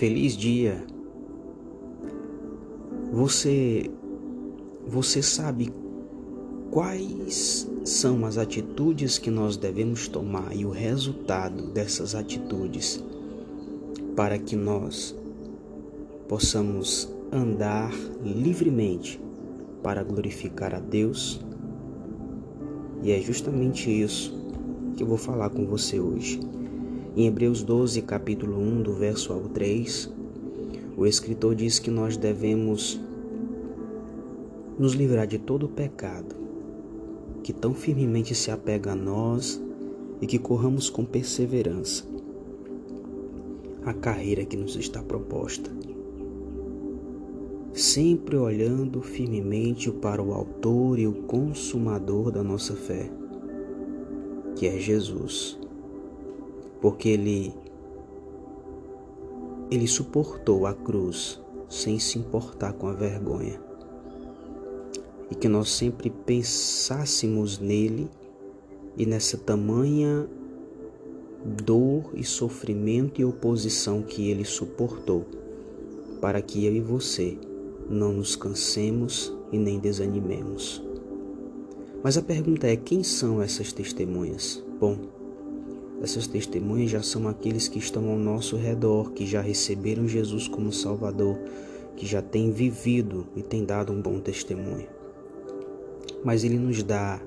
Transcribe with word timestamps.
Feliz 0.00 0.34
dia. 0.34 0.82
Você 3.12 3.90
você 4.88 5.20
sabe 5.20 5.70
quais 6.70 7.70
são 7.84 8.24
as 8.24 8.38
atitudes 8.38 9.18
que 9.18 9.30
nós 9.30 9.58
devemos 9.58 10.08
tomar 10.08 10.56
e 10.56 10.64
o 10.64 10.70
resultado 10.70 11.66
dessas 11.66 12.14
atitudes 12.14 13.04
para 14.16 14.38
que 14.38 14.56
nós 14.56 15.14
possamos 16.26 17.06
andar 17.30 17.92
livremente 18.24 19.20
para 19.82 20.02
glorificar 20.02 20.74
a 20.74 20.80
Deus. 20.80 21.44
E 23.02 23.12
é 23.12 23.20
justamente 23.20 23.90
isso 23.90 24.32
que 24.96 25.02
eu 25.02 25.06
vou 25.06 25.18
falar 25.18 25.50
com 25.50 25.66
você 25.66 26.00
hoje. 26.00 26.40
Em 27.16 27.26
Hebreus 27.26 27.64
12, 27.64 28.02
capítulo 28.02 28.56
1, 28.56 28.82
do 28.82 28.92
verso 28.92 29.32
ao 29.32 29.40
3, 29.40 30.08
o 30.96 31.04
escritor 31.04 31.56
diz 31.56 31.80
que 31.80 31.90
nós 31.90 32.16
devemos 32.16 33.00
nos 34.78 34.92
livrar 34.92 35.26
de 35.26 35.36
todo 35.36 35.66
o 35.66 35.68
pecado 35.68 36.36
que 37.42 37.52
tão 37.52 37.74
firmemente 37.74 38.32
se 38.32 38.52
apega 38.52 38.92
a 38.92 38.94
nós 38.94 39.60
e 40.20 40.26
que 40.26 40.38
corramos 40.38 40.88
com 40.88 41.04
perseverança 41.04 42.04
a 43.84 43.92
carreira 43.92 44.44
que 44.44 44.56
nos 44.56 44.76
está 44.76 45.02
proposta. 45.02 45.68
Sempre 47.72 48.36
olhando 48.36 49.02
firmemente 49.02 49.90
para 49.90 50.22
o 50.22 50.32
Autor 50.32 50.96
e 50.96 51.08
o 51.08 51.12
Consumador 51.12 52.30
da 52.30 52.44
nossa 52.44 52.76
fé, 52.76 53.10
que 54.54 54.68
é 54.68 54.78
Jesus 54.78 55.59
porque 56.80 57.08
ele 57.08 57.54
ele 59.70 59.86
suportou 59.86 60.66
a 60.66 60.74
cruz 60.74 61.40
sem 61.68 61.98
se 61.98 62.18
importar 62.18 62.72
com 62.72 62.88
a 62.88 62.92
vergonha. 62.92 63.60
E 65.30 65.34
que 65.34 65.48
nós 65.48 65.70
sempre 65.70 66.10
pensássemos 66.10 67.60
nele 67.60 68.10
e 68.96 69.06
nessa 69.06 69.38
tamanha 69.38 70.28
dor 71.44 72.10
e 72.14 72.24
sofrimento 72.24 73.20
e 73.20 73.24
oposição 73.24 74.02
que 74.02 74.28
ele 74.28 74.44
suportou, 74.44 75.24
para 76.20 76.42
que 76.42 76.66
eu 76.66 76.74
e 76.74 76.80
você 76.80 77.38
não 77.88 78.12
nos 78.12 78.34
cansemos 78.34 79.32
e 79.52 79.58
nem 79.58 79.78
desanimemos. 79.78 80.82
Mas 82.02 82.18
a 82.18 82.22
pergunta 82.22 82.66
é: 82.66 82.76
quem 82.76 83.02
são 83.02 83.40
essas 83.40 83.72
testemunhas? 83.72 84.62
Bom, 84.80 84.98
essas 86.02 86.26
testemunhas 86.26 86.90
já 86.90 87.02
são 87.02 87.28
aqueles 87.28 87.68
que 87.68 87.78
estão 87.78 88.08
ao 88.08 88.18
nosso 88.18 88.56
redor, 88.56 89.12
que 89.12 89.26
já 89.26 89.42
receberam 89.42 90.08
Jesus 90.08 90.48
como 90.48 90.72
Salvador, 90.72 91.38
que 91.94 92.06
já 92.06 92.22
têm 92.22 92.50
vivido 92.50 93.26
e 93.36 93.42
têm 93.42 93.64
dado 93.64 93.92
um 93.92 94.00
bom 94.00 94.18
testemunho. 94.18 94.88
Mas 96.24 96.42
ele 96.42 96.58
nos 96.58 96.82
dá 96.82 97.20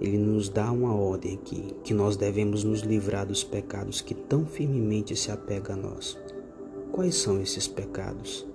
ele 0.00 0.18
nos 0.18 0.48
dá 0.50 0.70
uma 0.70 0.94
ordem 0.94 1.34
aqui, 1.34 1.68
que 1.82 1.94
nós 1.94 2.16
devemos 2.16 2.62
nos 2.62 2.80
livrar 2.80 3.24
dos 3.24 3.42
pecados 3.42 4.02
que 4.02 4.12
tão 4.12 4.44
firmemente 4.44 5.16
se 5.16 5.30
apegam 5.30 5.76
a 5.76 5.78
nós. 5.78 6.18
Quais 6.92 7.14
são 7.14 7.40
esses 7.40 7.66
pecados? 7.66 8.46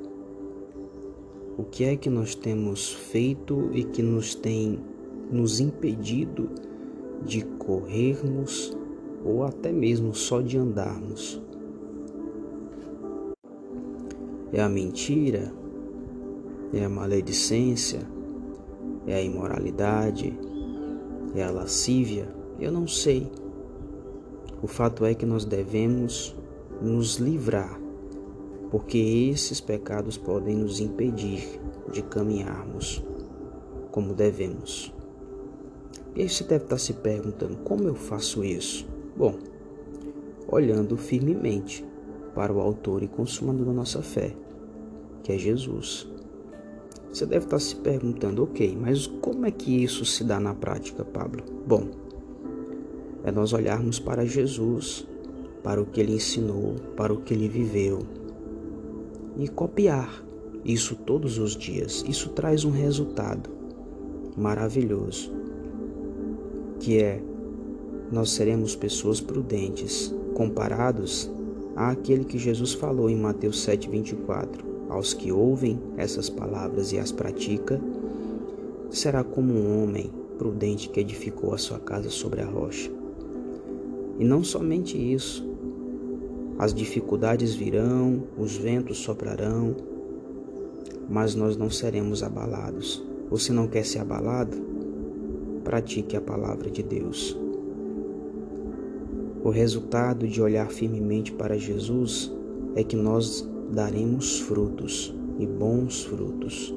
O 1.57 1.63
que 1.63 1.85
é 1.85 1.95
que 1.95 2.09
nós 2.09 2.35
temos 2.35 2.93
feito 2.93 3.71
e 3.73 3.83
que 3.83 4.03
nos 4.03 4.35
tem 4.35 4.79
nos 5.31 5.59
impedido 5.59 6.49
de 7.25 7.43
corrermos 7.43 8.75
ou 9.23 9.43
até 9.43 9.71
mesmo 9.71 10.13
só 10.13 10.41
de 10.41 10.57
andarmos. 10.57 11.41
É 14.51 14.61
a 14.61 14.69
mentira, 14.69 15.53
é 16.73 16.83
a 16.83 16.89
maledicência, 16.89 18.01
é 19.05 19.15
a 19.15 19.21
imoralidade, 19.21 20.37
é 21.35 21.43
a 21.43 21.51
lascívia, 21.51 22.27
eu 22.59 22.71
não 22.71 22.87
sei. 22.87 23.31
O 24.61 24.67
fato 24.67 25.05
é 25.05 25.13
que 25.13 25.25
nós 25.25 25.45
devemos 25.45 26.35
nos 26.81 27.15
livrar, 27.15 27.79
porque 28.71 28.97
esses 28.97 29.61
pecados 29.61 30.17
podem 30.17 30.55
nos 30.55 30.79
impedir 30.79 31.59
de 31.91 32.01
caminharmos 32.01 33.03
como 33.91 34.13
devemos. 34.13 34.93
E 36.15 36.21
aí 36.21 36.29
você 36.29 36.43
deve 36.43 36.65
estar 36.65 36.77
se 36.77 36.93
perguntando: 36.93 37.57
como 37.57 37.83
eu 37.83 37.95
faço 37.95 38.43
isso? 38.43 38.87
Bom, 39.15 39.35
olhando 40.47 40.97
firmemente 40.97 41.85
para 42.33 42.53
o 42.53 42.59
Autor 42.59 43.03
e 43.03 43.07
Consumador 43.07 43.65
da 43.65 43.73
nossa 43.73 44.01
fé, 44.01 44.35
que 45.23 45.31
é 45.31 45.37
Jesus. 45.37 46.07
Você 47.11 47.25
deve 47.25 47.45
estar 47.45 47.59
se 47.59 47.75
perguntando: 47.75 48.43
ok, 48.43 48.77
mas 48.79 49.07
como 49.07 49.45
é 49.45 49.51
que 49.51 49.83
isso 49.83 50.05
se 50.05 50.23
dá 50.23 50.39
na 50.39 50.53
prática, 50.53 51.03
Pablo? 51.03 51.43
Bom, 51.67 51.89
é 53.23 53.31
nós 53.31 53.53
olharmos 53.53 53.99
para 53.99 54.25
Jesus, 54.25 55.07
para 55.63 55.81
o 55.81 55.85
que 55.85 55.99
ele 55.99 56.13
ensinou, 56.13 56.75
para 56.95 57.13
o 57.13 57.21
que 57.21 57.33
ele 57.33 57.47
viveu 57.47 57.99
e 59.37 59.47
copiar 59.47 60.23
isso 60.63 60.95
todos 60.95 61.37
os 61.37 61.55
dias. 61.55 62.03
Isso 62.07 62.29
traz 62.29 62.65
um 62.65 62.71
resultado 62.71 63.49
maravilhoso 64.37 65.31
que 66.79 66.97
é 66.97 67.21
nós 68.11 68.31
seremos 68.31 68.75
pessoas 68.75 69.21
prudentes, 69.21 70.13
comparados 70.33 71.29
àquele 71.75 72.25
que 72.25 72.39
Jesus 72.39 72.73
falou 72.73 73.09
em 73.09 73.15
Mateus 73.15 73.61
7:24. 73.63 74.67
Aos 74.89 75.13
que 75.13 75.31
ouvem 75.31 75.79
essas 75.97 76.29
palavras 76.29 76.91
e 76.91 76.97
as 76.97 77.11
pratica, 77.11 77.79
será 78.89 79.23
como 79.23 79.53
um 79.53 79.83
homem 79.83 80.09
prudente 80.39 80.89
que 80.89 80.99
edificou 80.99 81.53
a 81.53 81.59
sua 81.59 81.77
casa 81.77 82.09
sobre 82.09 82.41
a 82.41 82.45
rocha. 82.45 82.89
E 84.17 84.25
não 84.25 84.43
somente 84.43 84.97
isso, 84.97 85.47
as 86.57 86.73
dificuldades 86.73 87.53
virão, 87.53 88.23
os 88.37 88.57
ventos 88.57 88.97
soprarão, 88.97 89.75
mas 91.07 91.35
nós 91.35 91.55
não 91.55 91.69
seremos 91.69 92.23
abalados. 92.23 93.03
Você 93.29 93.53
não 93.53 93.67
quer 93.67 93.85
ser 93.85 93.99
abalado? 93.99 94.57
Pratique 95.69 96.17
a 96.17 96.21
palavra 96.21 96.67
de 96.67 96.81
Deus. 96.81 97.37
O 99.43 99.51
resultado 99.51 100.27
de 100.27 100.41
olhar 100.41 100.67
firmemente 100.71 101.31
para 101.31 101.59
Jesus 101.59 102.33
é 102.75 102.83
que 102.83 102.95
nós 102.95 103.47
daremos 103.71 104.39
frutos 104.39 105.13
e 105.37 105.45
bons 105.45 106.05
frutos. 106.05 106.73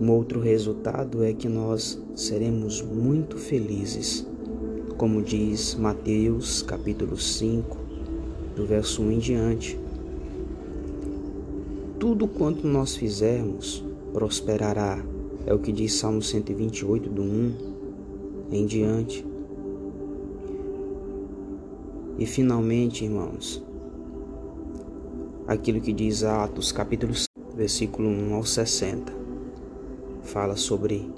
Um 0.00 0.10
outro 0.10 0.40
resultado 0.40 1.22
é 1.22 1.34
que 1.34 1.50
nós 1.50 2.02
seremos 2.14 2.80
muito 2.80 3.36
felizes, 3.36 4.26
como 4.96 5.20
diz 5.20 5.74
Mateus 5.74 6.62
capítulo 6.62 7.18
5, 7.18 7.76
do 8.56 8.64
verso 8.64 9.02
1 9.02 9.10
em 9.10 9.18
diante. 9.18 9.78
Tudo 12.00 12.26
quanto 12.26 12.66
nós 12.66 12.96
fizermos 12.96 13.84
prosperará 14.14 15.04
é 15.46 15.54
o 15.54 15.60
que 15.60 15.70
diz 15.70 15.92
Salmo 15.92 16.20
128, 16.20 17.08
do 17.08 17.22
1 17.22 17.54
em 18.50 18.66
diante. 18.66 19.24
E 22.18 22.26
finalmente, 22.26 23.04
irmãos, 23.04 23.62
aquilo 25.46 25.80
que 25.80 25.92
diz 25.92 26.24
Atos, 26.24 26.72
capítulo 26.72 27.14
5, 27.14 27.28
versículo 27.54 28.08
1 28.08 28.34
ao 28.34 28.44
60, 28.44 29.12
fala 30.22 30.56
sobre 30.56 31.08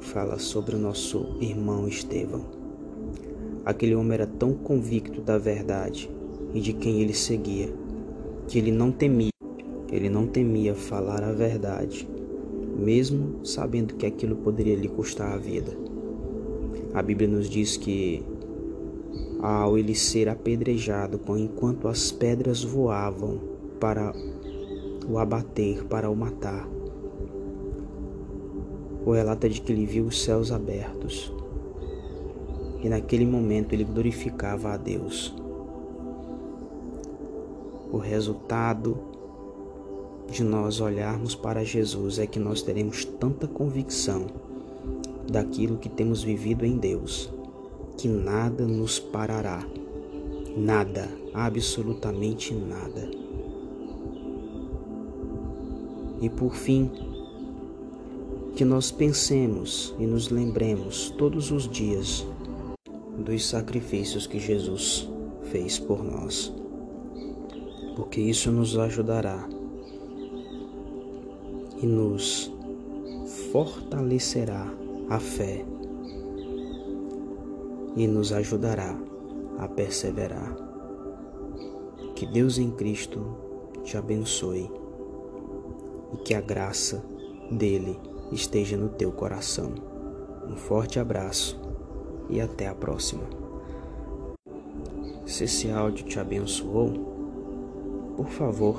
fala 0.00 0.36
sobre 0.40 0.74
o 0.74 0.78
nosso 0.78 1.36
irmão 1.40 1.86
Estevão. 1.86 2.44
Aquele 3.64 3.94
homem 3.94 4.14
era 4.14 4.26
tão 4.26 4.52
convicto 4.52 5.20
da 5.20 5.38
verdade 5.38 6.10
e 6.52 6.60
de 6.60 6.72
quem 6.72 7.00
ele 7.00 7.14
seguia, 7.14 7.72
que 8.48 8.58
ele 8.58 8.72
não 8.72 8.90
temia, 8.90 9.30
ele 9.92 10.10
não 10.10 10.26
temia 10.26 10.74
falar 10.74 11.22
a 11.22 11.30
verdade 11.30 12.08
mesmo 12.82 13.44
sabendo 13.44 13.94
que 13.94 14.04
aquilo 14.04 14.36
poderia 14.36 14.76
lhe 14.76 14.88
custar 14.88 15.32
a 15.32 15.36
vida. 15.36 15.72
A 16.92 17.02
Bíblia 17.02 17.28
nos 17.28 17.48
diz 17.48 17.76
que 17.76 18.22
ao 19.40 19.78
ele 19.78 19.94
ser 19.94 20.28
apedrejado, 20.28 21.20
enquanto 21.36 21.88
as 21.88 22.12
pedras 22.12 22.62
voavam 22.62 23.40
para 23.80 24.12
o 25.08 25.18
abater, 25.18 25.84
para 25.84 26.10
o 26.10 26.16
matar, 26.16 26.68
o 29.04 29.12
relato 29.12 29.46
é 29.46 29.48
de 29.48 29.60
que 29.60 29.72
ele 29.72 29.84
viu 29.84 30.04
os 30.04 30.22
céus 30.22 30.52
abertos 30.52 31.32
e 32.82 32.88
naquele 32.88 33.24
momento 33.24 33.72
ele 33.72 33.84
glorificava 33.84 34.72
a 34.72 34.76
Deus. 34.76 35.34
O 37.90 37.96
resultado 37.96 38.98
de 40.32 40.42
nós 40.42 40.80
olharmos 40.80 41.34
para 41.34 41.62
Jesus 41.62 42.18
é 42.18 42.26
que 42.26 42.38
nós 42.38 42.62
teremos 42.62 43.04
tanta 43.04 43.46
convicção 43.46 44.26
daquilo 45.30 45.76
que 45.76 45.90
temos 45.90 46.22
vivido 46.22 46.64
em 46.64 46.78
Deus, 46.78 47.30
que 47.98 48.08
nada 48.08 48.66
nos 48.66 48.98
parará, 48.98 49.64
Nada, 50.56 51.08
absolutamente 51.32 52.52
nada. 52.52 53.10
E 56.20 56.28
por 56.28 56.54
fim, 56.54 56.90
que 58.54 58.62
nós 58.62 58.90
pensemos 58.90 59.94
e 59.98 60.06
nos 60.06 60.28
lembremos 60.28 61.08
todos 61.16 61.50
os 61.50 61.66
dias 61.66 62.26
dos 63.16 63.48
sacrifícios 63.48 64.26
que 64.26 64.38
Jesus 64.38 65.08
fez 65.44 65.78
por 65.78 66.04
nós, 66.04 66.52
porque 67.96 68.20
isso 68.20 68.52
nos 68.52 68.76
ajudará 68.76 69.48
e 71.82 71.86
nos 71.86 72.52
fortalecerá 73.50 74.72
a 75.10 75.18
fé 75.18 75.64
e 77.96 78.06
nos 78.06 78.32
ajudará 78.32 78.96
a 79.58 79.68
perseverar. 79.68 80.56
Que 82.14 82.24
Deus 82.24 82.56
em 82.56 82.70
Cristo 82.70 83.36
te 83.82 83.96
abençoe 83.96 84.70
e 86.14 86.16
que 86.18 86.34
a 86.34 86.40
graça 86.40 87.04
dele 87.50 87.98
esteja 88.30 88.76
no 88.76 88.88
teu 88.88 89.10
coração. 89.10 89.74
Um 90.48 90.56
forte 90.56 91.00
abraço 91.00 91.60
e 92.30 92.40
até 92.40 92.68
a 92.68 92.74
próxima. 92.74 93.24
Se 95.26 95.44
esse 95.44 95.70
áudio 95.70 96.06
te 96.06 96.18
abençoou, 96.18 96.92
por 98.16 98.28
favor, 98.28 98.76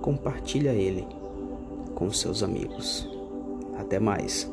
compartilha 0.00 0.70
ele 0.70 1.06
com 2.04 2.12
seus 2.12 2.42
amigos. 2.42 3.08
Até 3.78 3.98
mais. 3.98 4.46